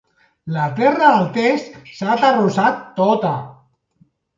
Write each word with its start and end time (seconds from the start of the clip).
La 0.55 0.63
terra 0.79 1.11
del 1.17 1.29
test 1.37 1.77
s'ha 2.01 2.11
aterrossat 2.17 2.85
tota. 3.01 3.41